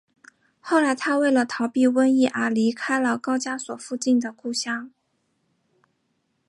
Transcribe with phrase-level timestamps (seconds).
[0.59, 4.89] 后来他为了逃避瘟疫而离开了高加索附近的故乡。